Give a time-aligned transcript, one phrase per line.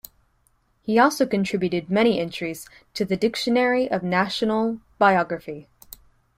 [0.81, 5.69] He also contributed many entries to the "Dictionary of National Biography".